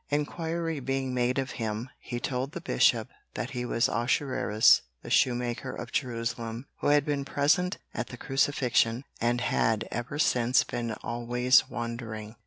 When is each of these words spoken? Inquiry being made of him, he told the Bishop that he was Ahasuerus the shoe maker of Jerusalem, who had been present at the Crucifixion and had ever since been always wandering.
Inquiry 0.09 0.79
being 0.79 1.13
made 1.13 1.37
of 1.37 1.51
him, 1.61 1.91
he 1.99 2.19
told 2.19 2.53
the 2.53 2.59
Bishop 2.59 3.09
that 3.35 3.51
he 3.51 3.65
was 3.65 3.87
Ahasuerus 3.87 4.81
the 5.03 5.11
shoe 5.11 5.35
maker 5.35 5.71
of 5.75 5.91
Jerusalem, 5.91 6.65
who 6.79 6.87
had 6.87 7.05
been 7.05 7.23
present 7.23 7.77
at 7.93 8.07
the 8.07 8.17
Crucifixion 8.17 9.03
and 9.21 9.41
had 9.41 9.87
ever 9.91 10.17
since 10.17 10.63
been 10.63 10.93
always 11.03 11.69
wandering. 11.69 12.35